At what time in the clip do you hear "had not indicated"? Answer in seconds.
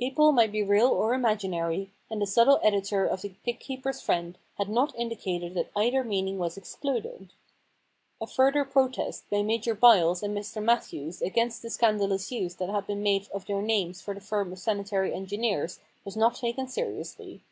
4.58-5.54